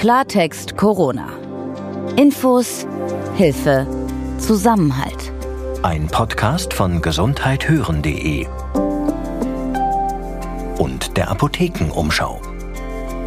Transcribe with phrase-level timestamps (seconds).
[0.00, 1.28] Klartext Corona.
[2.16, 2.86] Infos,
[3.34, 3.86] Hilfe,
[4.38, 5.30] Zusammenhalt.
[5.82, 8.46] Ein Podcast von gesundheithören.de
[10.78, 12.40] und der Apothekenumschau.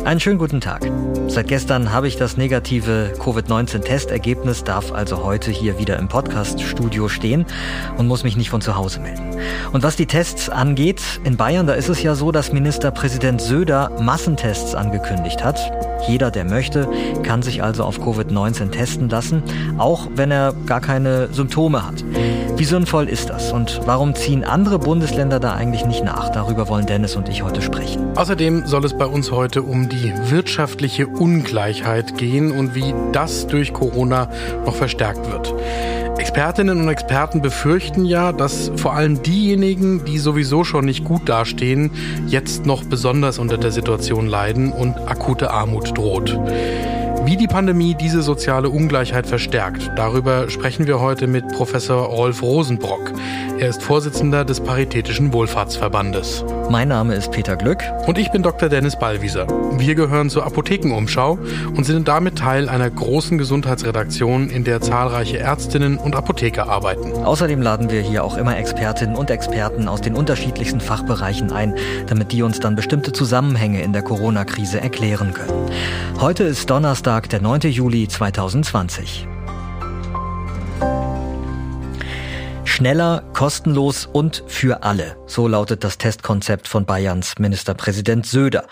[0.03, 0.89] Einen schönen guten Tag.
[1.27, 7.45] Seit gestern habe ich das negative Covid-19-Testergebnis, darf also heute hier wieder im Podcast-Studio stehen
[7.99, 9.37] und muss mich nicht von zu Hause melden.
[9.73, 13.91] Und was die Tests angeht, in Bayern, da ist es ja so, dass Ministerpräsident Söder
[13.99, 15.59] Massentests angekündigt hat.
[16.07, 16.87] Jeder, der möchte,
[17.23, 19.43] kann sich also auf Covid-19 testen lassen,
[19.77, 22.03] auch wenn er gar keine Symptome hat.
[22.57, 26.29] Wie sinnvoll ist das und warum ziehen andere Bundesländer da eigentlich nicht nach?
[26.29, 28.15] Darüber wollen Dennis und ich heute sprechen.
[28.15, 33.73] Außerdem soll es bei uns heute um die wirtschaftliche Ungleichheit gehen und wie das durch
[33.73, 34.29] Corona
[34.65, 35.53] noch verstärkt wird.
[36.17, 41.91] Expertinnen und Experten befürchten ja, dass vor allem diejenigen, die sowieso schon nicht gut dastehen,
[42.27, 46.39] jetzt noch besonders unter der Situation leiden und akute Armut droht.
[47.25, 53.13] Wie die Pandemie diese soziale Ungleichheit verstärkt, darüber sprechen wir heute mit Professor Rolf Rosenbrock.
[53.59, 56.43] Er ist Vorsitzender des Paritätischen Wohlfahrtsverbandes.
[56.69, 57.83] Mein Name ist Peter Glück.
[58.07, 58.69] Und ich bin Dr.
[58.69, 59.47] Dennis Ballwieser.
[59.77, 61.37] Wir gehören zur Apothekenumschau
[61.75, 67.13] und sind damit Teil einer großen Gesundheitsredaktion, in der zahlreiche Ärztinnen und Apotheker arbeiten.
[67.13, 71.75] Außerdem laden wir hier auch immer Expertinnen und Experten aus den unterschiedlichsten Fachbereichen ein,
[72.07, 75.69] damit die uns dann bestimmte Zusammenhänge in der Corona-Krise erklären können.
[76.19, 77.61] Heute ist Donnerstag, der 9.
[77.61, 79.27] Juli 2020.
[82.83, 85.15] Schneller, kostenlos und für alle.
[85.25, 88.67] So lautet das Testkonzept von Bayerns Ministerpräsident Söder.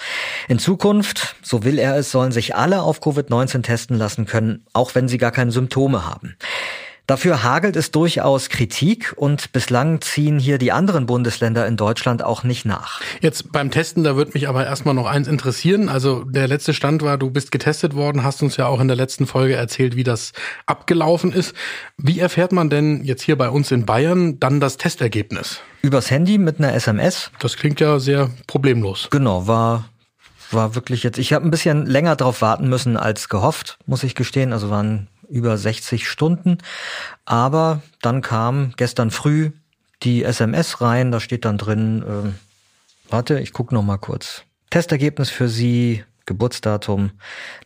[0.50, 4.95] In Zukunft, so will er es, sollen sich alle auf Covid-19 testen lassen können, auch
[4.95, 6.36] wenn sie gar keine Symptome haben.
[7.12, 12.45] Dafür hagelt es durchaus Kritik und bislang ziehen hier die anderen Bundesländer in Deutschland auch
[12.45, 13.02] nicht nach.
[13.20, 15.90] Jetzt beim Testen, da würde mich aber erstmal noch eins interessieren.
[15.90, 18.95] Also der letzte Stand war, du bist getestet worden, hast uns ja auch in der
[18.95, 20.31] letzten Folge erzählt, wie das
[20.68, 21.53] abgelaufen ist.
[21.98, 25.59] Wie erfährt man denn jetzt hier bei uns in Bayern dann das Testergebnis?
[25.81, 27.30] Übers Handy mit einer SMS.
[27.40, 29.09] Das klingt ja sehr problemlos.
[29.12, 29.84] Genau, war
[30.53, 31.18] war wirklich jetzt.
[31.18, 34.53] Ich habe ein bisschen länger drauf warten müssen als gehofft, muss ich gestehen.
[34.53, 36.58] Also waren über 60 Stunden.
[37.25, 39.52] Aber dann kam gestern früh
[40.03, 44.44] die SMS rein, da steht dann drin, äh, warte, ich gucke noch mal kurz.
[44.70, 47.12] Testergebnis für Sie, Geburtsdatum,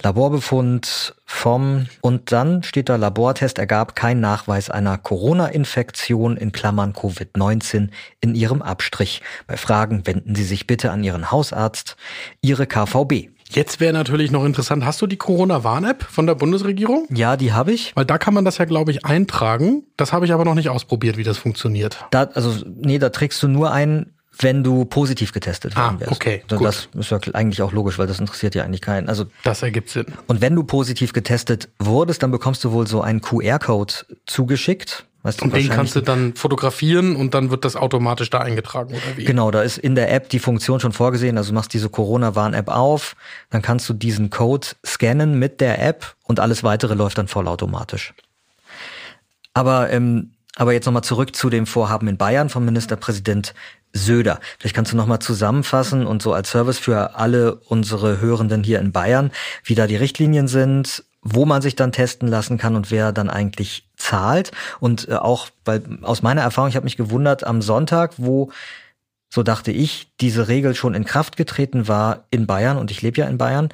[0.02, 7.90] Laborbefund vom und dann steht da Labortest ergab kein Nachweis einer Corona-Infektion in Klammern Covid-19
[8.22, 9.22] in Ihrem Abstrich.
[9.46, 11.96] Bei Fragen wenden Sie sich bitte an Ihren Hausarzt,
[12.42, 13.35] Ihre KVB.
[13.56, 17.08] Jetzt wäre natürlich noch interessant, hast du die Corona-Warn-App von der Bundesregierung?
[17.10, 17.96] Ja, die habe ich.
[17.96, 19.84] Weil da kann man das ja, glaube ich, eintragen.
[19.96, 22.04] Das habe ich aber noch nicht ausprobiert, wie das funktioniert.
[22.12, 26.44] Da, also, nee, da trägst du nur ein, wenn du positiv getestet worden ah, okay.
[26.50, 29.10] Also das ist ja eigentlich auch logisch, weil das interessiert ja eigentlich keinen.
[29.10, 30.06] Also das ergibt Sinn.
[30.28, 33.94] Und wenn du positiv getestet wurdest, dann bekommst du wohl so einen QR-Code
[34.26, 38.94] zugeschickt Weißt und den kannst du dann fotografieren und dann wird das automatisch da eingetragen
[38.94, 39.24] oder wie?
[39.24, 41.40] Genau, da ist in der App die Funktion schon vorgesehen.
[41.40, 43.16] Also du machst diese Corona-Warn-App auf,
[43.50, 48.14] dann kannst du diesen Code scannen mit der App und alles weitere läuft dann vollautomatisch.
[49.56, 53.56] Aber, ähm, aber jetzt nochmal zurück zu dem Vorhaben in Bayern vom Ministerpräsident
[53.96, 54.40] Söder.
[54.60, 58.92] Vielleicht kannst du nochmal zusammenfassen und so als Service für alle unsere Hörenden hier in
[58.92, 59.32] Bayern,
[59.64, 63.30] wie da die Richtlinien sind, wo man sich dann testen lassen kann und wer dann
[63.30, 64.52] eigentlich zahlt.
[64.80, 68.52] Und äh, auch, weil aus meiner Erfahrung, ich habe mich gewundert, am Sonntag, wo,
[69.30, 73.22] so dachte ich, diese Regel schon in Kraft getreten war in Bayern, und ich lebe
[73.22, 73.70] ja in Bayern,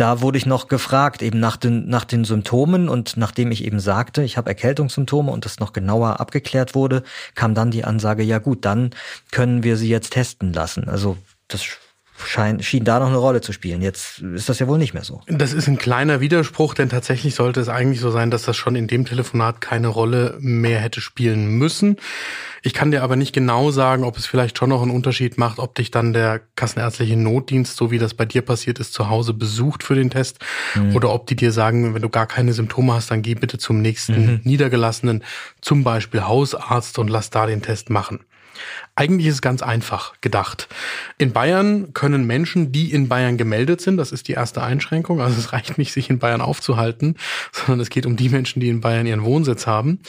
[0.00, 3.80] da wurde ich noch gefragt, eben nach den, nach den Symptomen und nachdem ich eben
[3.80, 7.02] sagte, ich habe Erkältungssymptome und das noch genauer abgeklärt wurde,
[7.34, 8.90] kam dann die Ansage, ja gut, dann
[9.30, 10.88] können wir sie jetzt testen lassen.
[10.88, 11.18] Also
[11.48, 11.66] das
[12.26, 13.82] schein, schien da noch eine Rolle zu spielen.
[13.82, 15.20] Jetzt ist das ja wohl nicht mehr so.
[15.26, 18.76] Das ist ein kleiner Widerspruch, denn tatsächlich sollte es eigentlich so sein, dass das schon
[18.76, 21.96] in dem Telefonat keine Rolle mehr hätte spielen müssen.
[22.62, 25.58] Ich kann dir aber nicht genau sagen, ob es vielleicht schon noch einen Unterschied macht,
[25.58, 29.32] ob dich dann der kassenärztliche Notdienst, so wie das bei dir passiert ist, zu Hause
[29.32, 30.38] besucht für den Test
[30.74, 30.94] mhm.
[30.94, 33.80] oder ob die dir sagen, wenn du gar keine Symptome hast, dann geh bitte zum
[33.80, 34.40] nächsten mhm.
[34.44, 35.24] Niedergelassenen,
[35.60, 38.20] zum Beispiel Hausarzt und lass da den Test machen.
[38.94, 40.68] Eigentlich ist es ganz einfach gedacht.
[41.18, 45.38] In Bayern können Menschen, die in Bayern gemeldet sind, das ist die erste Einschränkung, also
[45.38, 47.16] es reicht nicht, sich in Bayern aufzuhalten,
[47.52, 50.00] sondern es geht um die Menschen, die in Bayern ihren Wohnsitz haben,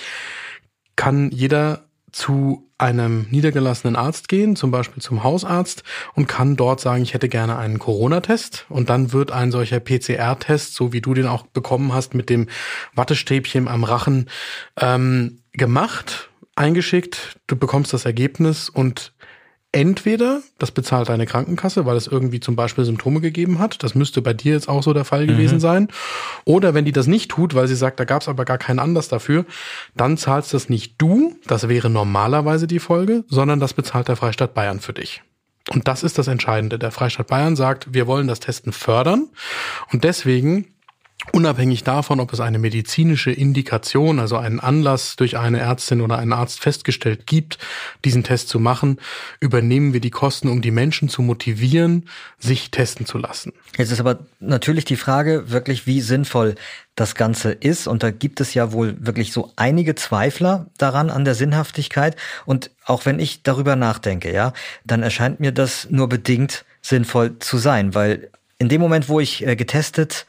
[0.95, 5.83] kann jeder zu einem niedergelassenen Arzt gehen, zum Beispiel zum Hausarzt,
[6.13, 8.65] und kann dort sagen, ich hätte gerne einen Corona-Test.
[8.69, 12.49] Und dann wird ein solcher PCR-Test, so wie du den auch bekommen hast, mit dem
[12.93, 14.29] Wattestäbchen am Rachen
[14.77, 16.30] ähm, gemacht
[16.61, 19.13] eingeschickt, du bekommst das Ergebnis und
[19.73, 23.81] Entweder das bezahlt deine Krankenkasse, weil es irgendwie zum Beispiel Symptome gegeben hat.
[23.83, 25.61] Das müsste bei dir jetzt auch so der Fall gewesen mhm.
[25.61, 25.87] sein.
[26.43, 28.79] Oder wenn die das nicht tut, weil sie sagt, da gab es aber gar keinen
[28.79, 29.45] Anlass dafür,
[29.95, 34.53] dann zahlst das nicht du, das wäre normalerweise die Folge, sondern das bezahlt der Freistaat
[34.53, 35.21] Bayern für dich.
[35.69, 36.77] Und das ist das Entscheidende.
[36.77, 39.29] Der Freistaat Bayern sagt, wir wollen das Testen fördern.
[39.93, 40.70] Und deswegen
[41.31, 46.33] Unabhängig davon, ob es eine medizinische Indikation, also einen Anlass durch eine Ärztin oder einen
[46.33, 47.59] Arzt festgestellt gibt,
[48.03, 48.99] diesen Test zu machen,
[49.39, 52.09] übernehmen wir die Kosten, um die Menschen zu motivieren,
[52.39, 53.53] sich testen zu lassen.
[53.77, 56.55] Jetzt ist aber natürlich die Frage wirklich, wie sinnvoll
[56.95, 57.87] das Ganze ist.
[57.87, 62.15] Und da gibt es ja wohl wirklich so einige Zweifler daran an der Sinnhaftigkeit.
[62.45, 64.53] Und auch wenn ich darüber nachdenke, ja,
[64.85, 69.45] dann erscheint mir das nur bedingt sinnvoll zu sein, weil in dem Moment, wo ich
[69.45, 70.25] äh, getestet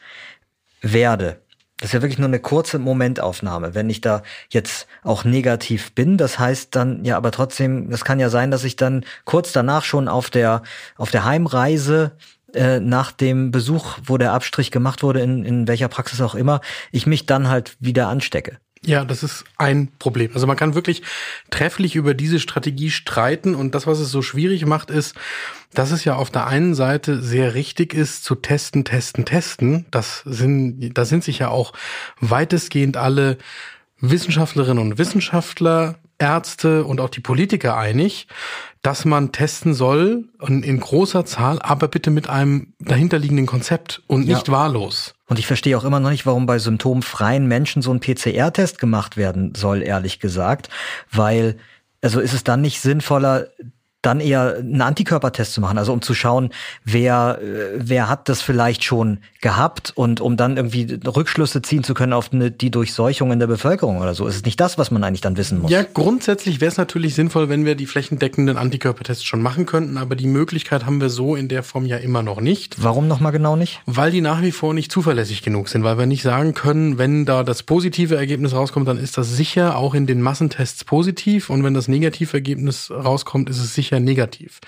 [0.83, 1.41] werde.
[1.77, 3.73] Das ist ja wirklich nur eine kurze Momentaufnahme.
[3.73, 8.19] Wenn ich da jetzt auch negativ bin, das heißt dann ja aber trotzdem, das kann
[8.19, 10.61] ja sein, dass ich dann kurz danach schon auf der,
[10.95, 12.11] auf der Heimreise
[12.53, 16.61] äh, nach dem Besuch, wo der Abstrich gemacht wurde, in, in welcher Praxis auch immer,
[16.91, 18.59] ich mich dann halt wieder anstecke.
[18.85, 20.31] Ja, das ist ein Problem.
[20.33, 21.03] Also man kann wirklich
[21.49, 25.15] trefflich über diese Strategie streiten und das, was es so schwierig macht, ist,
[25.73, 29.85] dass es ja auf der einen Seite sehr richtig ist, zu testen, testen, testen.
[29.89, 31.71] Das sind, da sind sich ja auch
[32.19, 33.37] weitestgehend alle
[33.99, 38.27] Wissenschaftlerinnen und Wissenschaftler, Ärzte und auch die Politiker einig,
[38.83, 44.49] dass man testen soll in großer Zahl, aber bitte mit einem dahinterliegenden Konzept und nicht
[44.49, 44.53] ja.
[44.53, 45.15] wahllos.
[45.27, 49.15] Und ich verstehe auch immer noch nicht, warum bei symptomfreien Menschen so ein PCR-Test gemacht
[49.15, 50.69] werden soll, ehrlich gesagt,
[51.09, 51.57] weil
[52.01, 53.47] also ist es dann nicht sinnvoller,
[54.03, 56.51] dann eher einen Antikörpertest zu machen, also um zu schauen,
[56.83, 61.93] wer, äh, wer hat das vielleicht schon gehabt und um dann irgendwie Rückschlüsse ziehen zu
[61.93, 64.27] können auf eine, die Durchseuchung in der Bevölkerung oder so.
[64.27, 65.71] Ist es nicht das, was man eigentlich dann wissen muss?
[65.71, 70.15] Ja, grundsätzlich wäre es natürlich sinnvoll, wenn wir die flächendeckenden Antikörpertests schon machen könnten, aber
[70.15, 72.83] die Möglichkeit haben wir so in der Form ja immer noch nicht.
[72.83, 73.81] Warum nochmal genau nicht?
[73.85, 77.25] Weil die nach wie vor nicht zuverlässig genug sind, weil wir nicht sagen können, wenn
[77.25, 81.63] da das positive Ergebnis rauskommt, dann ist das sicher auch in den Massentests positiv und
[81.63, 84.59] wenn das negative Ergebnis rauskommt, ist es sicher sicher negativ,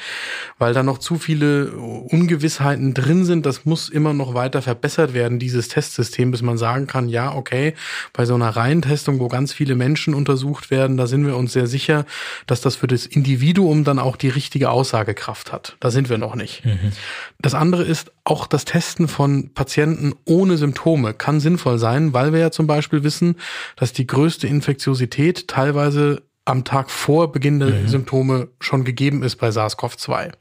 [0.58, 3.46] weil da noch zu viele Ungewissheiten drin sind.
[3.46, 7.74] Das muss immer noch weiter verbessert werden, dieses Testsystem, bis man sagen kann, ja, okay,
[8.14, 11.68] bei so einer Reihentestung, wo ganz viele Menschen untersucht werden, da sind wir uns sehr
[11.68, 12.06] sicher,
[12.48, 15.78] dass das für das Individuum dann auch die richtige Aussagekraft hat.
[15.80, 16.66] Da sind wir noch nicht.
[16.66, 16.92] Mhm.
[17.40, 22.40] Das andere ist, auch das Testen von Patienten ohne Symptome kann sinnvoll sein, weil wir
[22.40, 23.36] ja zum Beispiel wissen,
[23.76, 27.88] dass die größte Infektiosität teilweise am Tag vor Beginn der mhm.
[27.88, 30.32] Symptome schon gegeben ist bei SARS-CoV-2.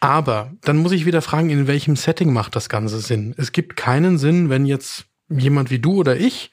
[0.00, 3.34] Aber dann muss ich wieder fragen, in welchem Setting macht das Ganze Sinn?
[3.36, 6.52] Es gibt keinen Sinn, wenn jetzt jemand wie du oder ich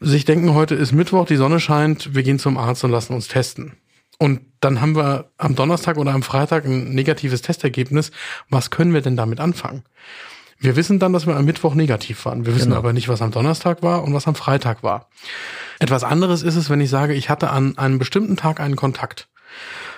[0.00, 3.28] sich denken, heute ist Mittwoch, die Sonne scheint, wir gehen zum Arzt und lassen uns
[3.28, 3.72] testen.
[4.18, 8.10] Und dann haben wir am Donnerstag oder am Freitag ein negatives Testergebnis.
[8.48, 9.82] Was können wir denn damit anfangen?
[10.64, 12.46] Wir wissen dann, dass wir am Mittwoch negativ waren.
[12.46, 12.78] Wir wissen genau.
[12.78, 15.10] aber nicht, was am Donnerstag war und was am Freitag war.
[15.78, 19.28] Etwas anderes ist es, wenn ich sage, ich hatte an einem bestimmten Tag einen Kontakt.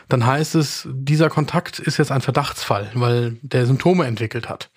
[0.08, 4.70] Dann heißt es, dieser Kontakt ist jetzt ein Verdachtsfall, weil der Symptome entwickelt hat.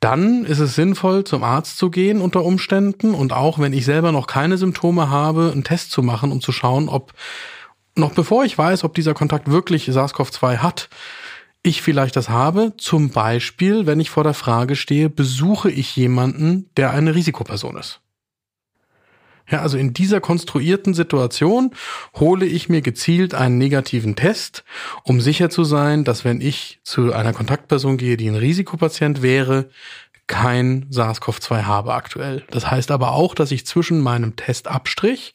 [0.00, 4.10] Dann ist es sinnvoll, zum Arzt zu gehen unter Umständen und auch wenn ich selber
[4.10, 7.12] noch keine Symptome habe, einen Test zu machen, um zu schauen, ob
[7.94, 10.88] noch bevor ich weiß, ob dieser Kontakt wirklich SARS-CoV-2 hat,
[11.62, 12.74] ich vielleicht das habe.
[12.76, 18.00] Zum Beispiel, wenn ich vor der Frage stehe, besuche ich jemanden, der eine Risikoperson ist.
[19.48, 21.74] Ja, also in dieser konstruierten Situation
[22.14, 24.64] hole ich mir gezielt einen negativen Test,
[25.04, 29.68] um sicher zu sein, dass wenn ich zu einer Kontaktperson gehe, die ein Risikopatient wäre,
[30.32, 32.42] kein SARS-CoV-2 habe aktuell.
[32.50, 35.34] Das heißt aber auch, dass ich zwischen meinem Testabstrich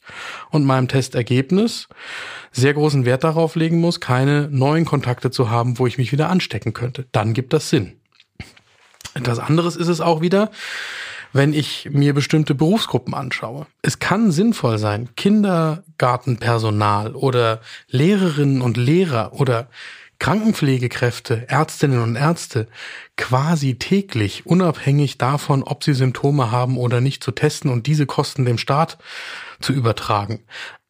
[0.50, 1.86] und meinem Testergebnis
[2.50, 6.28] sehr großen Wert darauf legen muss, keine neuen Kontakte zu haben, wo ich mich wieder
[6.28, 7.06] anstecken könnte.
[7.12, 7.92] Dann gibt das Sinn.
[9.14, 10.50] Etwas anderes ist es auch wieder,
[11.32, 13.68] wenn ich mir bestimmte Berufsgruppen anschaue.
[13.82, 19.68] Es kann sinnvoll sein, Kindergartenpersonal oder Lehrerinnen und Lehrer oder
[20.18, 22.66] Krankenpflegekräfte, Ärztinnen und Ärzte
[23.16, 28.44] quasi täglich, unabhängig davon, ob sie Symptome haben oder nicht, zu testen und diese Kosten
[28.44, 28.98] dem Staat
[29.60, 30.40] zu übertragen.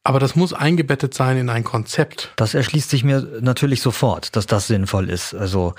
[0.03, 2.33] Aber das muss eingebettet sein in ein Konzept.
[2.37, 5.35] Das erschließt sich mir natürlich sofort, dass das sinnvoll ist.
[5.35, 5.75] Also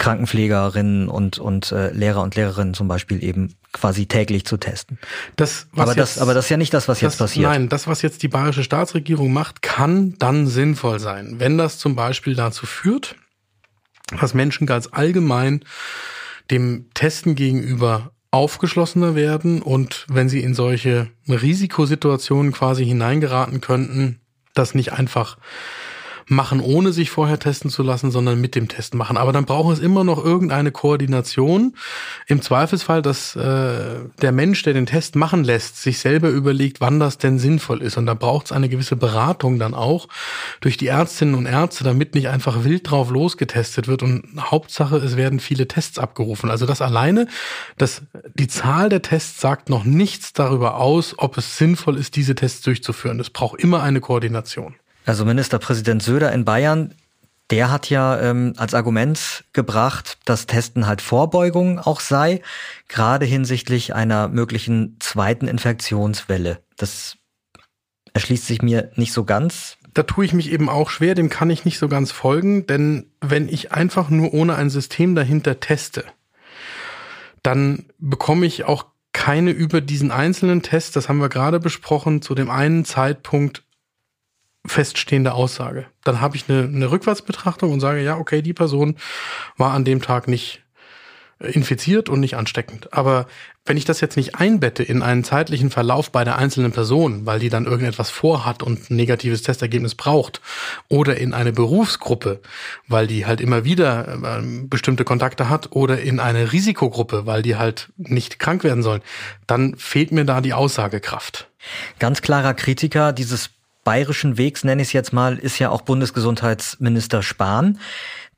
[0.00, 4.98] Krankenpflegerinnen und, und äh, Lehrer und Lehrerinnen zum Beispiel eben quasi täglich zu testen.
[5.36, 7.50] Das, was aber, jetzt, das, aber das ist ja nicht das, was das, jetzt passiert.
[7.50, 11.38] Nein, das, was jetzt die bayerische Staatsregierung macht, kann dann sinnvoll sein.
[11.38, 13.16] Wenn das zum Beispiel dazu führt,
[14.20, 15.64] dass Menschen ganz allgemein
[16.50, 24.20] dem Testen gegenüber aufgeschlossener werden und wenn sie in solche Risikosituationen quasi hineingeraten könnten,
[24.54, 25.38] das nicht einfach
[26.26, 29.16] machen, ohne sich vorher testen zu lassen, sondern mit dem Test machen.
[29.16, 31.74] Aber dann braucht es immer noch irgendeine Koordination.
[32.26, 37.00] Im Zweifelsfall, dass äh, der Mensch, der den Test machen lässt, sich selber überlegt, wann
[37.00, 37.96] das denn sinnvoll ist.
[37.96, 40.08] Und da braucht es eine gewisse Beratung dann auch
[40.60, 44.02] durch die Ärztinnen und Ärzte, damit nicht einfach wild drauf losgetestet wird.
[44.02, 46.50] Und Hauptsache, es werden viele Tests abgerufen.
[46.50, 47.26] Also das alleine,
[47.78, 48.02] dass
[48.34, 52.62] die Zahl der Tests sagt noch nichts darüber aus, ob es sinnvoll ist, diese Tests
[52.62, 53.20] durchzuführen.
[53.20, 54.74] Es braucht immer eine Koordination.
[55.04, 56.94] Also Ministerpräsident Söder in Bayern,
[57.50, 62.40] der hat ja ähm, als Argument gebracht, dass Testen halt Vorbeugung auch sei,
[62.88, 66.60] gerade hinsichtlich einer möglichen zweiten Infektionswelle.
[66.76, 67.18] Das
[68.14, 69.76] erschließt sich mir nicht so ganz.
[69.92, 73.10] Da tue ich mich eben auch schwer, dem kann ich nicht so ganz folgen, denn
[73.20, 76.04] wenn ich einfach nur ohne ein System dahinter teste,
[77.42, 82.34] dann bekomme ich auch keine über diesen einzelnen Test, das haben wir gerade besprochen, zu
[82.34, 83.62] dem einen Zeitpunkt
[84.66, 85.86] feststehende Aussage.
[86.04, 88.96] Dann habe ich eine, eine Rückwärtsbetrachtung und sage, ja, okay, die Person
[89.56, 90.62] war an dem Tag nicht
[91.42, 92.92] infiziert und nicht ansteckend.
[92.92, 93.26] Aber
[93.64, 97.38] wenn ich das jetzt nicht einbette in einen zeitlichen Verlauf bei der einzelnen Person, weil
[97.38, 100.40] die dann irgendetwas vorhat und ein negatives Testergebnis braucht,
[100.88, 102.40] oder in eine Berufsgruppe,
[102.88, 107.56] weil die halt immer wieder äh, bestimmte Kontakte hat, oder in eine Risikogruppe, weil die
[107.56, 109.02] halt nicht krank werden sollen,
[109.46, 111.48] dann fehlt mir da die Aussagekraft.
[111.98, 113.50] Ganz klarer Kritiker dieses
[113.84, 117.78] bayerischen Wegs, nenne ich es jetzt mal, ist ja auch Bundesgesundheitsminister Spahn.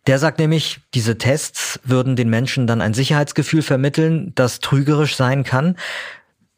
[0.06, 5.44] Der sagt nämlich, diese Tests würden den Menschen dann ein Sicherheitsgefühl vermitteln, das trügerisch sein
[5.44, 5.76] kann,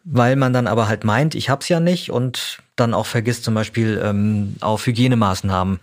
[0.05, 3.55] weil man dann aber halt meint, ich hab's ja nicht und dann auch vergisst zum
[3.55, 5.81] Beispiel ähm, auf Hygienemaßnahmen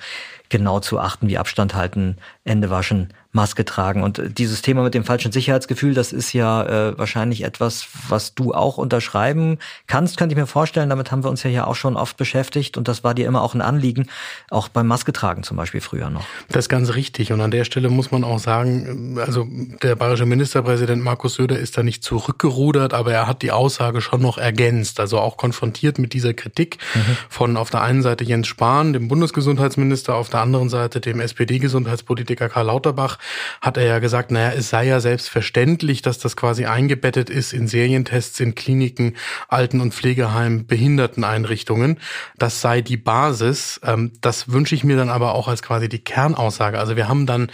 [0.54, 4.04] genau zu achten, wie Abstand halten, Ende waschen, Maske tragen.
[4.04, 8.54] Und dieses Thema mit dem falschen Sicherheitsgefühl, das ist ja äh, wahrscheinlich etwas, was du
[8.54, 9.58] auch unterschreiben
[9.88, 10.90] kannst, könnte ich mir vorstellen.
[10.90, 13.42] Damit haben wir uns ja hier auch schon oft beschäftigt und das war dir immer
[13.42, 14.08] auch ein Anliegen,
[14.52, 16.24] auch beim Maske tragen zum Beispiel früher noch.
[16.50, 17.32] Das ist ganz richtig.
[17.32, 19.48] Und an der Stelle muss man auch sagen, also
[19.82, 24.22] der bayerische Ministerpräsident Markus Söder ist da nicht zurückgerudert, aber er hat die Aussage schon
[24.22, 27.18] noch ergänzt, also auch konfrontiert mit dieser Kritik mhm.
[27.30, 32.50] von auf der einen Seite Jens Spahn, dem Bundesgesundheitsminister, auf der anderen Seite dem SPD-Gesundheitspolitiker
[32.50, 33.18] Karl Lauterbach,
[33.62, 37.68] hat er ja gesagt, naja, es sei ja selbstverständlich, dass das quasi eingebettet ist in
[37.68, 39.16] Serientests in Kliniken,
[39.48, 42.00] Alten- und Pflegeheimen, Behinderteneinrichtungen.
[42.38, 43.80] Das sei die Basis.
[43.84, 46.78] Ähm, das wünsche ich mir dann aber auch als quasi die Kernaussage.
[46.80, 47.50] Also wir haben dann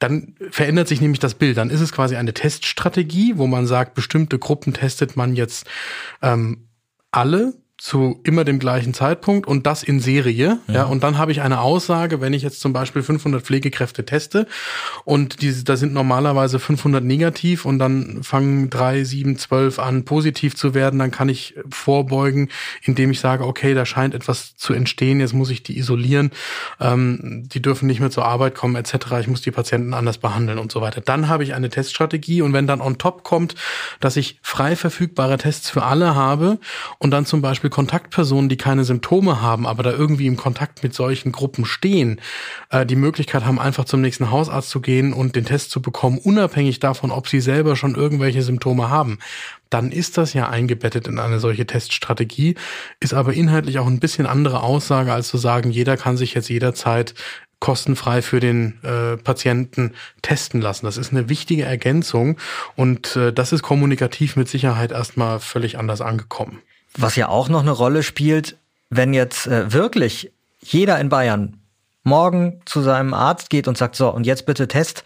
[0.00, 1.56] dann verändert sich nämlich das Bild.
[1.56, 5.66] Dann ist es quasi eine Teststrategie, wo man sagt, bestimmte Gruppen testet man jetzt
[6.20, 6.68] ähm,
[7.10, 7.54] alle
[7.84, 10.58] zu immer dem gleichen Zeitpunkt und das in Serie.
[10.68, 14.06] Ja, ja und dann habe ich eine Aussage, wenn ich jetzt zum Beispiel 500 Pflegekräfte
[14.06, 14.46] teste
[15.04, 20.56] und diese, da sind normalerweise 500 negativ und dann fangen drei, sieben, zwölf an positiv
[20.56, 22.48] zu werden, dann kann ich vorbeugen,
[22.82, 26.30] indem ich sage, okay, da scheint etwas zu entstehen, jetzt muss ich die isolieren,
[26.80, 28.94] ähm, die dürfen nicht mehr zur Arbeit kommen etc.
[29.20, 31.02] Ich muss die Patienten anders behandeln und so weiter.
[31.02, 33.56] Dann habe ich eine Teststrategie und wenn dann on top kommt,
[34.00, 36.58] dass ich frei verfügbare Tests für alle habe
[36.98, 40.84] und dann zum Beispiel Beispiel Kontaktpersonen, die keine Symptome haben, aber da irgendwie im Kontakt
[40.84, 42.20] mit solchen Gruppen stehen,
[42.70, 46.18] äh, die Möglichkeit haben, einfach zum nächsten Hausarzt zu gehen und den Test zu bekommen,
[46.18, 49.18] unabhängig davon, ob sie selber schon irgendwelche Symptome haben,
[49.70, 52.54] dann ist das ja eingebettet in eine solche Teststrategie,
[53.00, 56.48] ist aber inhaltlich auch ein bisschen andere Aussage, als zu sagen, jeder kann sich jetzt
[56.48, 57.14] jederzeit
[57.58, 60.86] kostenfrei für den äh, Patienten testen lassen.
[60.86, 62.38] Das ist eine wichtige Ergänzung
[62.76, 66.60] und äh, das ist kommunikativ mit Sicherheit erstmal völlig anders angekommen.
[66.96, 68.56] Was ja auch noch eine Rolle spielt,
[68.90, 71.60] wenn jetzt äh, wirklich jeder in Bayern
[72.04, 75.04] morgen zu seinem Arzt geht und sagt, so, und jetzt bitte Test.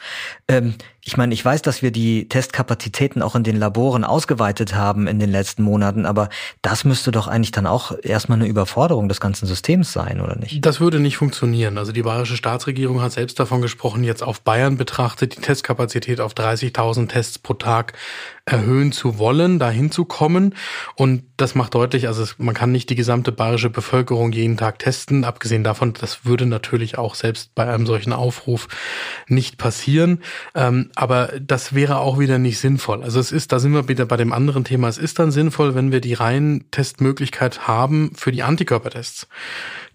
[0.49, 5.07] Ähm, ich meine, ich weiß, dass wir die Testkapazitäten auch in den Laboren ausgeweitet haben
[5.07, 6.29] in den letzten Monaten, aber
[6.61, 10.67] das müsste doch eigentlich dann auch erstmal eine Überforderung des ganzen Systems sein, oder nicht?
[10.67, 11.79] Das würde nicht funktionieren.
[11.79, 16.35] Also die bayerische Staatsregierung hat selbst davon gesprochen, jetzt auf Bayern betrachtet, die Testkapazität auf
[16.35, 17.95] 30.000 Tests pro Tag
[18.49, 20.55] erhöhen zu wollen, dahin zu kommen.
[20.97, 25.25] Und das macht deutlich, also man kann nicht die gesamte bayerische Bevölkerung jeden Tag testen.
[25.25, 28.69] Abgesehen davon, das würde natürlich auch selbst bei einem solchen Aufruf
[29.27, 30.23] nicht passieren.
[30.55, 33.03] Ähm, aber das wäre auch wieder nicht sinnvoll.
[33.03, 34.89] Also es ist, da sind wir wieder bei dem anderen Thema.
[34.89, 39.29] Es ist dann sinnvoll, wenn wir die reinen Testmöglichkeit haben für die Antikörpertests.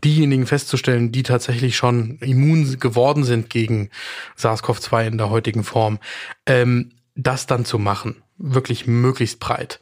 [0.04, 3.90] Diejenigen festzustellen, die tatsächlich schon immun geworden sind gegen
[4.38, 6.00] SARS-CoV-2 in der heutigen Form,
[6.46, 8.23] ähm, das dann zu machen.
[8.38, 9.80] Wirklich möglichst breit.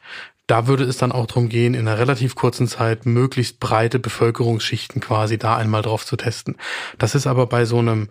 [0.47, 4.99] Da würde es dann auch darum gehen, in einer relativ kurzen Zeit möglichst breite Bevölkerungsschichten
[5.01, 6.57] quasi da einmal drauf zu testen.
[6.97, 8.09] Das ist aber bei so einem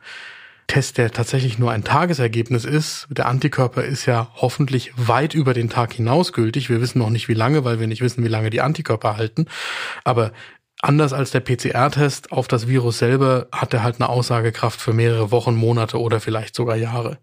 [0.70, 3.08] Test, der tatsächlich nur ein Tagesergebnis ist.
[3.10, 6.70] Der Antikörper ist ja hoffentlich weit über den Tag hinaus gültig.
[6.70, 9.46] Wir wissen noch nicht wie lange, weil wir nicht wissen, wie lange die Antikörper halten.
[10.04, 10.30] Aber
[10.80, 15.32] anders als der PCR-Test auf das Virus selber hat er halt eine Aussagekraft für mehrere
[15.32, 17.18] Wochen, Monate oder vielleicht sogar Jahre.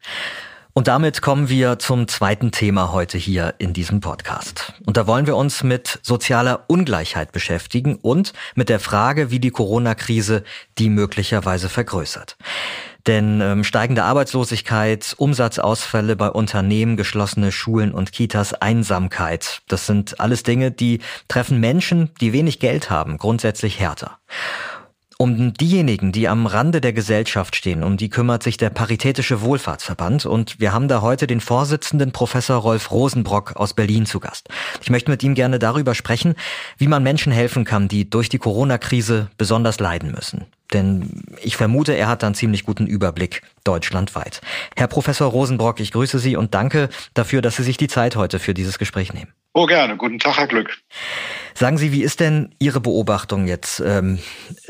[0.77, 4.73] Und damit kommen wir zum zweiten Thema heute hier in diesem Podcast.
[4.85, 9.49] Und da wollen wir uns mit sozialer Ungleichheit beschäftigen und mit der Frage, wie die
[9.49, 10.43] Corona-Krise
[10.77, 12.37] die möglicherweise vergrößert.
[13.07, 20.43] Denn ähm, steigende Arbeitslosigkeit, Umsatzausfälle bei Unternehmen, geschlossene Schulen und Kitas, Einsamkeit, das sind alles
[20.43, 24.19] Dinge, die treffen Menschen, die wenig Geld haben, grundsätzlich härter.
[25.19, 30.27] Um diejenigen, die am Rande der Gesellschaft stehen, um die kümmert sich der Paritätische Wohlfahrtsverband
[30.27, 34.47] und wir haben da heute den Vorsitzenden Professor Rolf Rosenbrock aus Berlin zu Gast.
[34.83, 36.35] Ich möchte mit ihm gerne darüber sprechen,
[36.77, 40.45] wie man Menschen helfen kann, die durch die Corona-Krise besonders leiden müssen.
[40.71, 44.41] Denn ich vermute, er hat einen ziemlich guten Überblick deutschlandweit.
[44.75, 48.37] Herr Professor Rosenbrock, ich grüße Sie und danke dafür, dass Sie sich die Zeit heute
[48.37, 49.31] für dieses Gespräch nehmen.
[49.57, 49.97] Oh, gerne.
[49.97, 50.77] Guten Tag, Herr Glück.
[51.55, 54.19] Sagen Sie, wie ist denn Ihre Beobachtung jetzt ähm,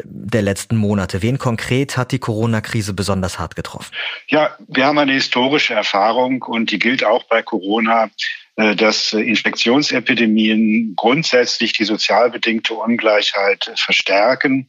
[0.06, 1.22] der letzten Monate?
[1.22, 3.94] Wen konkret hat die Corona-Krise besonders hart getroffen?
[4.30, 8.10] Ja, wir haben eine historische Erfahrung und die gilt auch bei Corona
[8.58, 14.66] äh, dass Infektionsepidemien grundsätzlich die sozial bedingte Ungleichheit verstärken.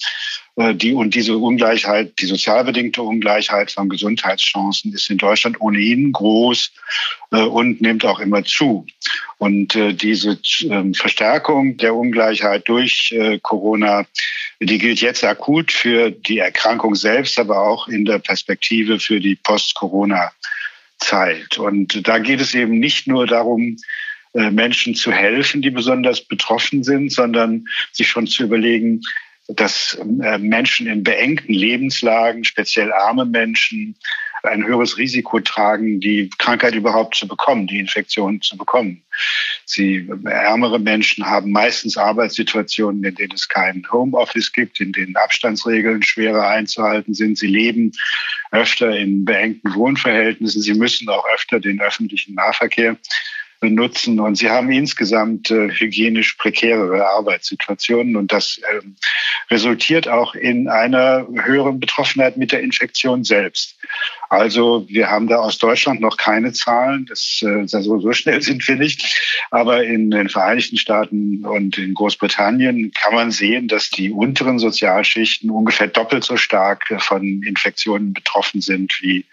[0.59, 6.13] Äh, die, und diese Ungleichheit, die sozial bedingte Ungleichheit von Gesundheitschancen ist in Deutschland ohnehin
[6.13, 6.73] groß
[7.31, 8.87] äh, und nimmt auch immer zu.
[9.39, 14.05] Und diese ähm, Verstärkung der Ungleichheit durch Corona,
[14.59, 19.37] die gilt jetzt akut für die Erkrankung selbst, aber auch in der Perspektive für die
[19.37, 20.33] Post-Corona
[20.99, 21.57] Zeit.
[21.59, 23.77] Und da geht es eben nicht nur darum,
[24.35, 29.01] äh, Menschen zu helfen, die besonders betroffen sind, sondern sich schon zu überlegen,
[29.49, 33.97] dass äh, Menschen in beengten Lebenslagen, speziell arme Menschen,
[34.43, 39.03] ein höheres Risiko tragen, die Krankheit überhaupt zu bekommen, die Infektion zu bekommen.
[39.65, 46.03] Sie, ärmere Menschen haben meistens Arbeitssituationen, in denen es kein Homeoffice gibt, in denen Abstandsregeln
[46.03, 47.37] schwerer einzuhalten sind.
[47.37, 47.93] Sie leben
[48.53, 50.63] öfter in beengten Wohnverhältnissen.
[50.63, 52.97] Sie müssen auch öfter den öffentlichen Nahverkehr
[53.61, 54.21] benutzen.
[54.21, 58.17] Und sie haben insgesamt äh, hygienisch prekärere Arbeitssituationen.
[58.17, 58.81] Und das äh,
[59.51, 63.77] resultiert auch in einer höheren Betroffenheit mit der Infektion selbst.
[64.29, 67.07] Also wir haben da aus Deutschland noch keine Zahlen.
[67.09, 69.03] Das, äh, so, so schnell sind wir nicht.
[69.51, 75.51] Aber in den Vereinigten Staaten und in Großbritannien kann man sehen, dass die unteren Sozialschichten
[75.51, 79.25] ungefähr doppelt so stark von Infektionen betroffen sind wie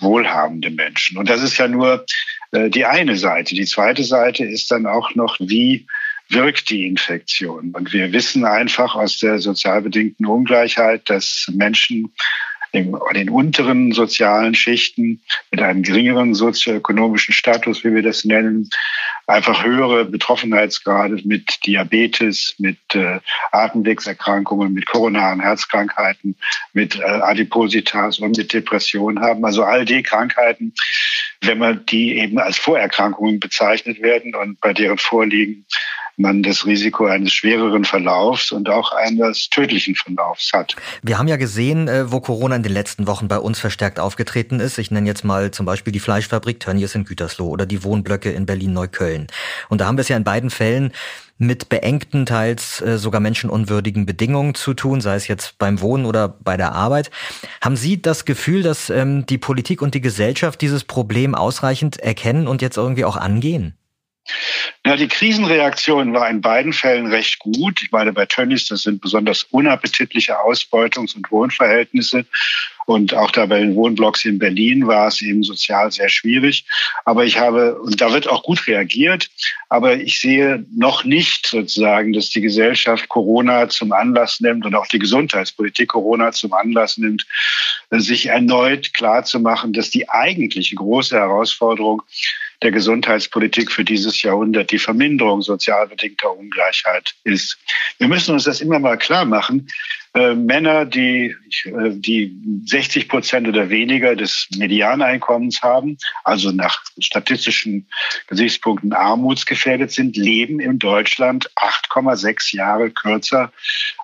[0.00, 1.18] wohlhabende Menschen.
[1.18, 2.04] Und das ist ja nur äh,
[2.52, 3.54] die eine Seite.
[3.54, 5.86] Die zweite Seite ist dann auch noch, wie
[6.28, 7.70] wirkt die Infektion.
[7.72, 12.12] Und wir wissen einfach aus der sozial bedingten Ungleichheit, dass Menschen
[12.72, 18.68] in den unteren sozialen Schichten mit einem geringeren sozioökonomischen Status, wie wir das nennen,
[19.26, 23.20] einfach höhere Betroffenheitsgrade mit Diabetes, mit äh,
[23.52, 26.36] Atemwegserkrankungen, mit koronaren Herzkrankheiten,
[26.72, 29.44] mit äh, Adipositas und mit Depressionen haben.
[29.44, 30.74] Also all die Krankheiten,
[31.40, 35.66] wenn man die eben als Vorerkrankungen bezeichnet werden und bei deren Vorliegen
[36.18, 40.76] man das Risiko eines schwereren Verlaufs und auch eines tödlichen Verlaufs hat.
[41.02, 44.60] Wir haben ja gesehen, äh, wo Corona in den letzten Wochen bei uns verstärkt aufgetreten
[44.60, 44.78] ist.
[44.78, 48.46] Ich nenne jetzt mal zum Beispiel die Fleischfabrik Tönnies in Gütersloh oder die Wohnblöcke in
[48.46, 49.28] Berlin-Neukölln.
[49.68, 50.92] Und da haben wir es ja in beiden Fällen
[51.38, 56.28] mit beengten, teils äh, sogar menschenunwürdigen Bedingungen zu tun, sei es jetzt beim Wohnen oder
[56.28, 57.10] bei der Arbeit.
[57.62, 62.48] Haben Sie das Gefühl, dass ähm, die Politik und die Gesellschaft dieses Problem ausreichend erkennen
[62.48, 63.77] und jetzt irgendwie auch angehen?
[64.84, 67.82] Ja, die Krisenreaktion war in beiden Fällen recht gut.
[67.82, 72.24] Ich meine, bei Tönnies, das sind besonders unappetitliche Ausbeutungs- und Wohnverhältnisse.
[72.86, 76.64] Und auch da bei den Wohnblocks in Berlin war es eben sozial sehr schwierig.
[77.04, 79.28] Aber ich habe, und da wird auch gut reagiert,
[79.68, 84.86] aber ich sehe noch nicht sozusagen, dass die Gesellschaft Corona zum Anlass nimmt und auch
[84.86, 87.26] die Gesundheitspolitik Corona zum Anlass nimmt,
[87.90, 92.02] sich erneut klarzumachen, dass die eigentliche große Herausforderung
[92.62, 97.58] der Gesundheitspolitik für dieses Jahrhundert die Verminderung sozial bedingter Ungleichheit ist.
[97.98, 99.68] Wir müssen uns das immer mal klar machen.
[100.18, 107.86] Äh, Männer, die, äh, die 60 Prozent oder weniger des Medianeinkommens haben, also nach statistischen
[108.26, 113.52] Gesichtspunkten armutsgefährdet sind, leben in Deutschland 8,6 Jahre kürzer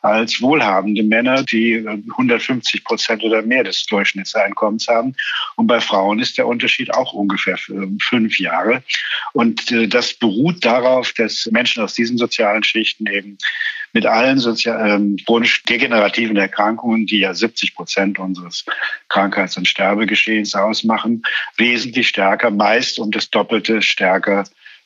[0.02, 5.16] als wohlhabende Männer, die 150 äh, Prozent oder mehr des Durchschnittseinkommens haben.
[5.56, 7.58] Und bei Frauen ist der Unterschied auch ungefähr
[8.00, 8.84] fünf Jahre.
[9.32, 13.36] Und das beruht darauf, dass Menschen aus diesen sozialen Schichten eben
[13.94, 18.66] mit allen sozial, ähm, chronisch degenerativen Erkrankungen, die ja 70 Prozent unseres
[19.08, 21.22] Krankheits- und Sterbegeschehens ausmachen,
[21.56, 24.44] wesentlich stärker, meist um das Doppelte stärker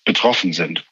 [0.09, 0.83] betroffen sind.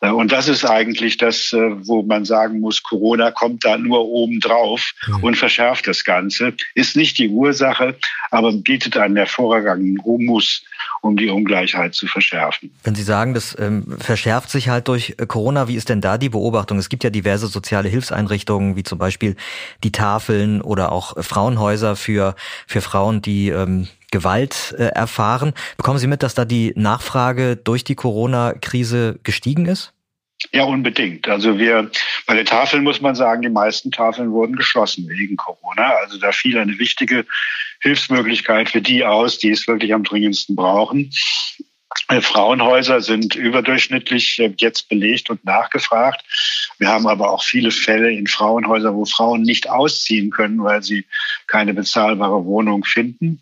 [0.00, 4.06] Äh, und das ist eigentlich das, äh, wo man sagen muss, Corona kommt da nur
[4.06, 5.24] obendrauf mhm.
[5.24, 6.54] und verschärft das Ganze.
[6.76, 7.96] Ist nicht die Ursache,
[8.30, 10.62] aber bietet einen hervorragenden Humus,
[11.02, 12.70] um die Ungleichheit zu verschärfen.
[12.84, 16.16] Wenn Sie sagen, das ähm, verschärft sich halt durch äh, Corona, wie ist denn da
[16.16, 16.78] die Beobachtung?
[16.78, 19.34] Es gibt ja diverse soziale Hilfseinrichtungen, wie zum Beispiel
[19.82, 22.36] die Tafeln oder auch Frauenhäuser für,
[22.68, 25.52] für Frauen, die ähm, Gewalt äh, erfahren.
[25.76, 29.92] Bekommen Sie mit, dass da die Nachfrage durch die Corona-Krise gestiegen ist?
[30.52, 31.28] Ja, unbedingt.
[31.28, 31.90] Also wir,
[32.26, 35.90] bei den Tafeln muss man sagen, die meisten Tafeln wurden geschlossen wegen Corona.
[36.02, 37.26] Also da fiel eine wichtige
[37.82, 41.12] Hilfsmöglichkeit für die aus, die es wirklich am dringendsten brauchen.
[42.10, 46.24] Äh, Frauenhäuser sind überdurchschnittlich äh, jetzt belegt und nachgefragt.
[46.78, 51.06] Wir haben aber auch viele Fälle in Frauenhäusern, wo Frauen nicht ausziehen können, weil sie
[51.46, 53.40] keine bezahlbare Wohnung finden.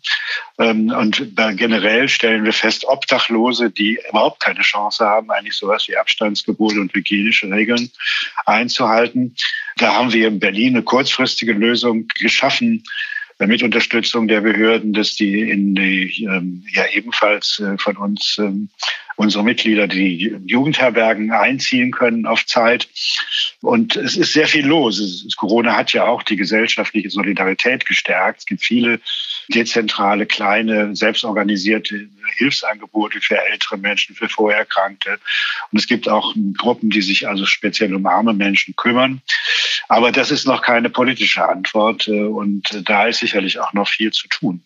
[0.59, 5.97] Ähm, und generell stellen wir fest, Obdachlose, die überhaupt keine Chance haben, eigentlich sowas wie
[5.97, 7.89] Abstandsgebote und hygienische Regeln
[8.45, 9.35] einzuhalten.
[9.77, 12.83] Da haben wir in Berlin eine kurzfristige Lösung geschaffen,
[13.47, 18.69] mit Unterstützung der Behörden, dass die in die ähm, ja ebenfalls äh, von uns ähm,
[19.19, 22.87] unsere Mitglieder die Jugendherbergen einziehen können auf Zeit.
[23.61, 24.99] Und es ist sehr viel los.
[24.99, 28.39] Es, Corona hat ja auch die gesellschaftliche Solidarität gestärkt.
[28.39, 29.01] Es gibt viele
[29.49, 35.19] dezentrale, kleine, selbstorganisierte Hilfsangebote für ältere Menschen, für Vorerkrankte.
[35.71, 39.21] Und es gibt auch Gruppen, die sich also speziell um arme Menschen kümmern.
[39.87, 42.07] Aber das ist noch keine politische Antwort.
[42.07, 44.63] Äh, und da ist sicherlich auch noch viel zu tun.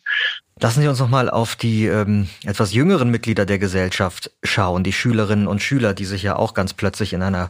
[0.64, 4.94] Lassen Sie uns noch mal auf die ähm, etwas jüngeren Mitglieder der Gesellschaft schauen, die
[4.94, 7.50] Schülerinnen und Schüler, die sich ja auch ganz plötzlich in einer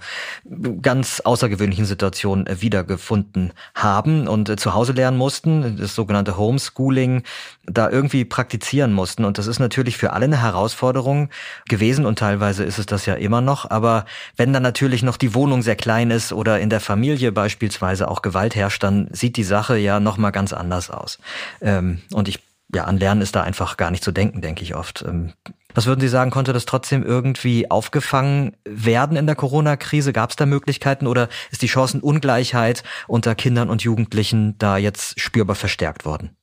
[0.82, 7.21] ganz außergewöhnlichen Situation äh, wiedergefunden haben und äh, zu Hause lernen mussten, das sogenannte Homeschooling,
[7.65, 9.26] da irgendwie praktizieren mussten.
[9.26, 11.30] Und das ist natürlich für alle eine Herausforderung
[11.67, 13.69] gewesen und teilweise ist es das ja immer noch.
[13.69, 14.06] Aber
[14.38, 18.23] wenn dann natürlich noch die Wohnung sehr klein ist oder in der Familie beispielsweise auch
[18.23, 21.19] Gewalt herrscht, dann sieht die Sache ja noch mal ganz anders aus.
[21.62, 22.39] Ähm, und ich
[22.73, 25.03] ja, an Lernen ist da einfach gar nicht zu denken, denke ich oft.
[25.07, 25.33] Ähm,
[25.73, 30.13] was würden Sie sagen, konnte das trotzdem irgendwie aufgefangen werden in der Corona-Krise?
[30.13, 35.55] Gab es da Möglichkeiten oder ist die Chancenungleichheit unter Kindern und Jugendlichen da jetzt spürbar
[35.55, 36.36] verstärkt worden?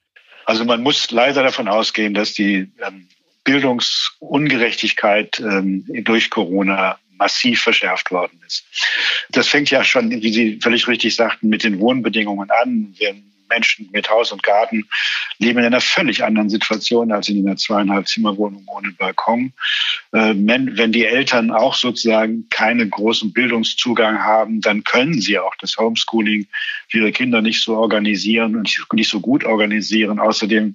[0.47, 3.07] Also man muss leider davon ausgehen, dass die ähm,
[3.45, 8.65] Bildungsungerechtigkeit ähm, durch Corona massiv verschärft worden ist.
[9.31, 12.95] Das fängt ja schon, wie Sie völlig richtig sagten, mit den Wohnbedingungen an.
[12.97, 13.15] Wir
[13.51, 14.89] Menschen mit Haus und Garten
[15.39, 19.53] leben in einer völlig anderen Situation als in einer zweieinhalb Zimmerwohnung ohne Balkon.
[20.13, 25.77] Äh, wenn die Eltern auch sozusagen keinen großen Bildungszugang haben, dann können sie auch das
[25.77, 26.47] Homeschooling
[26.89, 30.19] für ihre Kinder nicht so organisieren und nicht so gut organisieren.
[30.19, 30.75] Außerdem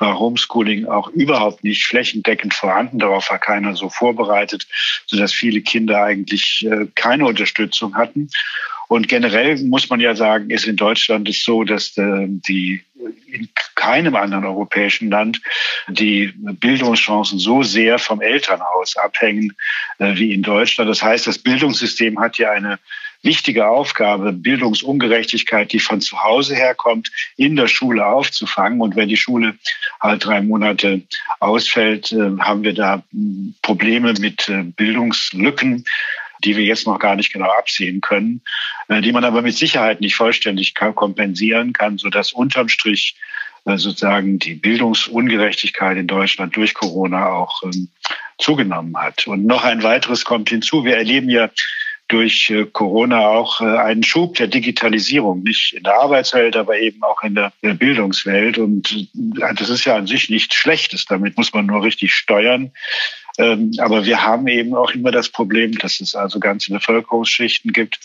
[0.00, 2.98] war Homeschooling auch überhaupt nicht flächendeckend vorhanden.
[2.98, 4.66] Darauf war keiner so vorbereitet,
[5.06, 8.30] sodass viele Kinder eigentlich äh, keine Unterstützung hatten.
[8.90, 12.82] Und generell muss man ja sagen, ist in Deutschland es so, dass äh, die
[13.28, 15.40] in keinem anderen europäischen Land
[15.86, 19.52] die Bildungschancen so sehr vom Elternhaus abhängen
[20.00, 20.90] äh, wie in Deutschland.
[20.90, 22.80] Das heißt, das Bildungssystem hat ja eine
[23.22, 28.80] wichtige Aufgabe, Bildungsungerechtigkeit, die von zu Hause herkommt, in der Schule aufzufangen.
[28.80, 29.54] Und wenn die Schule
[30.00, 31.02] halt drei Monate
[31.38, 33.04] ausfällt, äh, haben wir da
[33.62, 35.84] Probleme mit äh, Bildungslücken
[36.44, 38.42] die wir jetzt noch gar nicht genau absehen können,
[38.88, 43.16] äh, die man aber mit Sicherheit nicht vollständig kompensieren kann, sodass unterm Strich
[43.66, 47.88] äh, sozusagen die Bildungsungerechtigkeit in Deutschland durch Corona auch ähm,
[48.38, 49.26] zugenommen hat.
[49.26, 50.84] Und noch ein weiteres kommt hinzu.
[50.84, 51.50] Wir erleben ja
[52.08, 57.22] durch äh, Corona auch einen Schub der Digitalisierung, nicht in der Arbeitswelt, aber eben auch
[57.22, 58.58] in der Bildungswelt.
[58.58, 61.04] Und das ist ja an sich nichts Schlechtes.
[61.04, 62.72] Damit muss man nur richtig steuern.
[63.40, 67.98] Ähm, aber wir haben eben auch immer das Problem, dass es also ganze Bevölkerungsschichten gibt,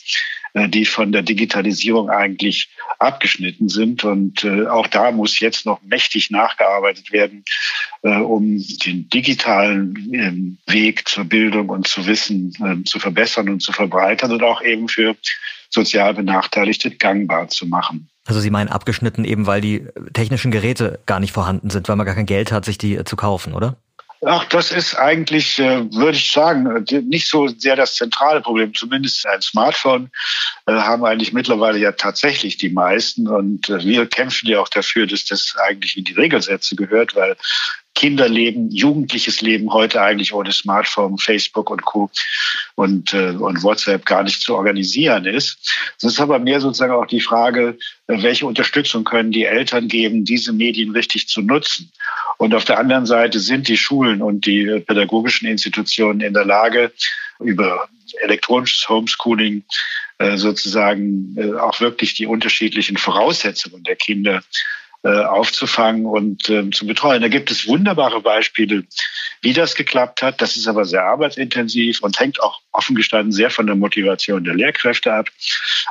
[0.54, 2.70] äh, die von der Digitalisierung eigentlich
[3.00, 4.06] abgeschnitten sind.
[4.06, 7.44] Und äh, auch da muss jetzt noch mächtig nachgearbeitet werden,
[8.04, 13.62] äh, um den digitalen ähm, Weg zur Bildung und zu Wissen ähm, zu verbessern und
[13.62, 15.18] zu verbreitern und auch eben für
[15.70, 18.08] sozial Benachteiligte gangbar zu machen.
[18.26, 22.06] Also Sie meinen abgeschnitten eben, weil die technischen Geräte gar nicht vorhanden sind, weil man
[22.06, 23.78] gar kein Geld hat, sich die zu kaufen, oder?
[24.28, 28.74] Ach, das ist eigentlich, äh, würde ich sagen, nicht so sehr das zentrale Problem.
[28.74, 30.10] Zumindest ein Smartphone
[30.66, 33.28] äh, haben eigentlich mittlerweile ja tatsächlich die meisten.
[33.28, 37.38] Und äh, wir kämpfen ja auch dafür, dass das eigentlich in die Regelsätze gehört, weil
[37.94, 42.10] Kinderleben, jugendliches Leben heute eigentlich ohne Smartphone, Facebook und Co.
[42.76, 45.72] und, und WhatsApp gar nicht zu organisieren ist.
[45.98, 50.52] Es ist aber mehr sozusagen auch die Frage, welche Unterstützung können die Eltern geben, diese
[50.52, 51.90] Medien richtig zu nutzen.
[52.38, 56.92] Und auf der anderen Seite sind die Schulen und die pädagogischen Institutionen in der Lage,
[57.40, 57.88] über
[58.22, 59.64] elektronisches Homeschooling
[60.20, 64.42] äh, sozusagen äh, auch wirklich die unterschiedlichen Voraussetzungen der Kinder
[65.04, 67.22] äh, aufzufangen und äh, zu betreuen.
[67.22, 68.86] Da gibt es wunderbare Beispiele,
[69.42, 70.42] wie das geklappt hat.
[70.42, 74.56] Das ist aber sehr arbeitsintensiv und hängt auch offen gestanden sehr von der Motivation der
[74.56, 75.28] Lehrkräfte ab.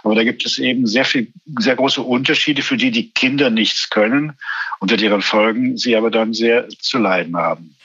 [0.03, 3.91] Aber da gibt es eben sehr viel, sehr große Unterschiede, für die die Kinder nichts
[3.91, 4.33] können,
[4.81, 7.77] unter deren Folgen sie aber dann sehr zu leiden haben.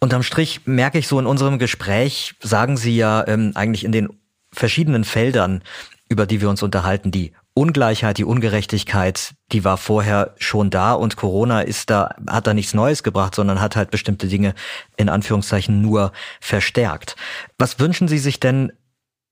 [0.00, 4.10] Unterm Strich merke ich so in unserem Gespräch, sagen Sie ja ähm, eigentlich in den
[4.52, 5.62] verschiedenen Feldern,
[6.08, 11.16] über die wir uns unterhalten, die Ungleichheit, die Ungerechtigkeit, die war vorher schon da und
[11.16, 14.54] Corona ist da, hat da nichts Neues gebracht, sondern hat halt bestimmte Dinge
[14.96, 17.16] in Anführungszeichen nur verstärkt.
[17.58, 18.72] Was wünschen Sie sich denn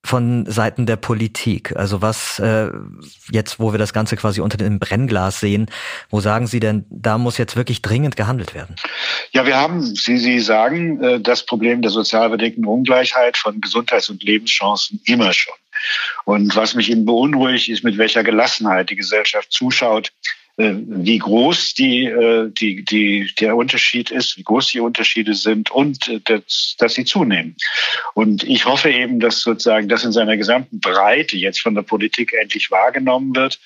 [0.04, 1.76] von Seiten der Politik?
[1.76, 2.70] Also was äh,
[3.30, 5.66] jetzt, wo wir das Ganze quasi unter dem Brennglas sehen,
[6.10, 8.76] wo sagen Sie denn, da muss jetzt wirklich dringend gehandelt werden?
[9.32, 14.10] Ja, wir haben, Sie, Sie sagen, äh, das Problem der sozial bedingten Ungleichheit von Gesundheits-
[14.10, 15.54] und Lebenschancen immer schon.
[16.24, 20.12] Und was mich eben beunruhigt, ist, mit welcher Gelassenheit die Gesellschaft zuschaut,
[20.56, 25.72] äh, wie groß die, äh, die, die, der Unterschied ist, wie groß die Unterschiede sind
[25.72, 27.56] und äh, dass, dass sie zunehmen.
[28.14, 32.34] Und ich hoffe eben, dass sozusagen das in seiner gesamten Breite jetzt von der Politik
[32.40, 33.58] endlich wahrgenommen wird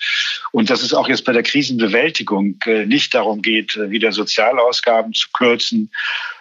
[0.52, 5.90] und dass es auch jetzt bei der Krisenbewältigung nicht darum geht, wieder Sozialausgaben zu kürzen,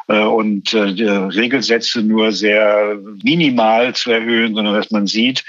[0.08, 5.44] und Regelsätze nur sehr minimal zu erhöhen, sondern dass man sieht,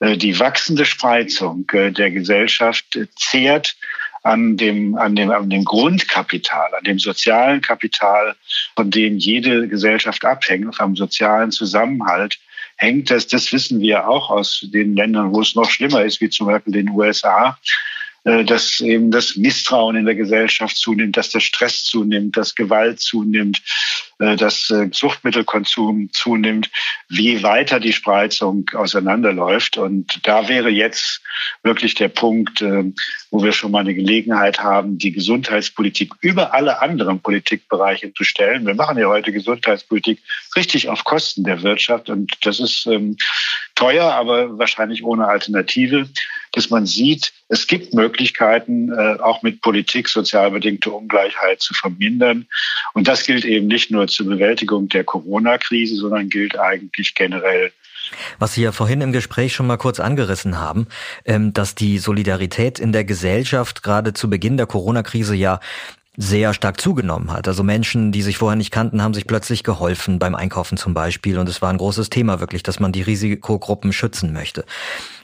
[0.00, 3.76] die wachsende Spreizung der Gesellschaft zehrt
[4.22, 8.34] an dem, an dem, an dem Grundkapital, an dem sozialen Kapital,
[8.74, 12.38] von dem jede Gesellschaft abhängt, am sozialen Zusammenhalt
[12.76, 16.28] hängt das, das wissen wir auch aus den Ländern, wo es noch schlimmer ist, wie
[16.28, 17.95] zum Beispiel den USA, äh,
[18.26, 23.62] dass eben das Misstrauen in der Gesellschaft zunimmt, dass der Stress zunimmt, dass Gewalt zunimmt,
[24.18, 26.68] äh, dass äh, Suchtmittelkonsum zunimmt,
[27.08, 29.76] wie weiter die Spreizung auseinanderläuft.
[29.76, 31.22] Und da wäre jetzt
[31.62, 32.60] wirklich der Punkt,
[33.30, 38.66] wo wir schon mal eine Gelegenheit haben, die Gesundheitspolitik über alle anderen Politikbereiche zu stellen.
[38.66, 40.20] Wir machen ja heute Gesundheitspolitik
[40.56, 43.16] richtig auf Kosten der Wirtschaft und das ist ähm,
[43.74, 46.08] teuer, aber wahrscheinlich ohne Alternative,
[46.56, 52.46] dass man sieht, es gibt Möglichkeiten, äh, auch mit Politik sozialbedingte Ungleichheit zu vermindern.
[52.94, 57.70] Und das gilt eben nicht nur zur Bewältigung der Corona-Krise, sondern gilt eigentlich generell
[58.38, 60.86] was Sie ja vorhin im Gespräch schon mal kurz angerissen haben,
[61.24, 65.58] ähm, dass die Solidarität in der Gesellschaft gerade zu Beginn der Corona-Krise ja
[66.16, 67.46] sehr stark zugenommen hat.
[67.48, 71.38] Also Menschen, die sich vorher nicht kannten, haben sich plötzlich geholfen, beim Einkaufen zum Beispiel.
[71.38, 74.64] Und es war ein großes Thema wirklich, dass man die Risikogruppen schützen möchte.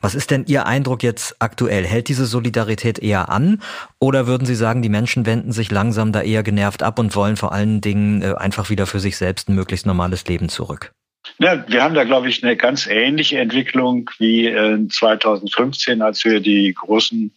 [0.01, 1.87] Was ist denn Ihr Eindruck jetzt aktuell?
[1.87, 3.63] Hält diese Solidarität eher an?
[3.99, 7.37] Oder würden Sie sagen, die Menschen wenden sich langsam da eher genervt ab und wollen
[7.37, 10.93] vor allen Dingen äh, einfach wieder für sich selbst ein möglichst normales Leben zurück?
[11.39, 14.53] Ja, wir haben da, glaube ich, eine ganz ähnliche Entwicklung wie
[14.89, 17.33] 2015, äh, als wir die großen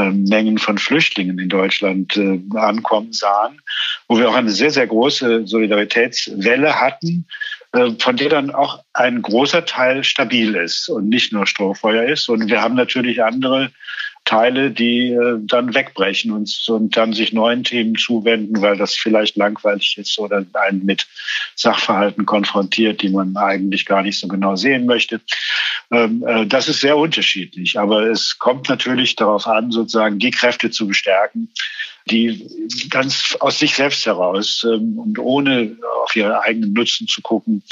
[0.00, 3.60] Mengen von Flüchtlingen in Deutschland äh, ankommen sahen,
[4.08, 7.26] wo wir auch eine sehr, sehr große Solidaritätswelle hatten,
[7.72, 12.28] äh, von der dann auch ein großer Teil stabil ist und nicht nur Strohfeuer ist.
[12.28, 13.70] Und wir haben natürlich andere
[14.24, 19.36] Teile, die äh, dann wegbrechen und, und dann sich neuen Themen zuwenden, weil das vielleicht
[19.36, 21.06] langweilig ist oder einen mit
[21.54, 25.20] Sachverhalten konfrontiert, die man eigentlich gar nicht so genau sehen möchte.
[25.90, 27.78] Ähm, äh, das ist sehr unterschiedlich.
[27.78, 31.50] Aber es kommt natürlich darauf an, sozusagen die Kräfte zu bestärken,
[32.10, 32.46] die
[32.88, 37.62] ganz aus sich selbst heraus ähm, und ohne auf ihre eigenen Nutzen zu gucken,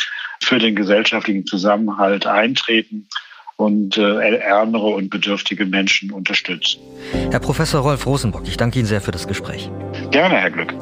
[0.43, 3.09] für den gesellschaftlichen Zusammenhalt eintreten
[3.62, 6.81] und äh, ärmere und bedürftige Menschen unterstützen.
[7.31, 9.70] Herr Professor Rolf Rosenbock, ich danke Ihnen sehr für das Gespräch.
[10.11, 10.75] Gerne, Herr Glück.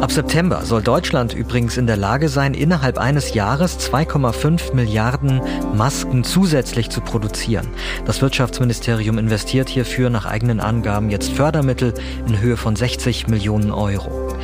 [0.00, 5.42] Ab September soll Deutschland übrigens in der Lage sein, innerhalb eines Jahres 2,5 Milliarden
[5.74, 7.68] Masken zusätzlich zu produzieren.
[8.06, 11.92] Das Wirtschaftsministerium investiert hierfür nach eigenen Angaben jetzt Fördermittel
[12.26, 14.34] in Höhe von 60 Millionen Euro.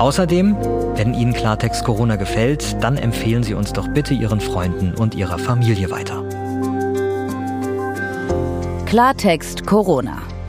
[0.00, 0.56] Außerdem,
[0.96, 5.38] wenn Ihnen Klartext Corona gefällt, dann empfehlen Sie uns doch bitte Ihren Freunden und Ihrer
[5.38, 6.24] Familie weiter.
[8.86, 10.22] Klartext Corona